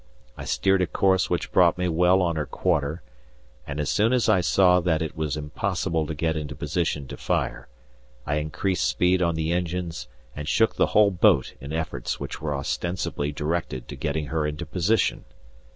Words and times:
I 0.35 0.45
steered 0.45 0.81
a 0.81 0.87
course 0.87 1.29
which 1.29 1.51
brought 1.51 1.77
me 1.77 1.87
well 1.87 2.23
on 2.23 2.35
her 2.35 2.47
quarter, 2.47 3.03
and 3.67 3.79
as 3.79 3.91
soon 3.91 4.13
as 4.13 4.27
I 4.27 4.41
saw 4.41 4.79
that 4.79 4.99
it 5.03 5.15
was 5.15 5.37
impossible 5.37 6.07
to 6.07 6.15
get 6.15 6.35
into 6.35 6.55
position 6.55 7.07
to 7.09 7.17
fire 7.17 7.67
I 8.25 8.37
increased 8.37 8.87
speed 8.87 9.21
on 9.21 9.35
the 9.35 9.51
engines 9.53 10.07
and 10.35 10.47
shook 10.47 10.75
the 10.75 10.87
whole 10.97 11.11
boat 11.11 11.53
in 11.61 11.71
efforts 11.71 12.19
which 12.19 12.41
were 12.41 12.55
ostensibly 12.55 13.31
directed 13.31 13.87
to 13.89 13.95
getting 13.95 14.25
her 14.33 14.47
into 14.47 14.65
position. 14.65 15.23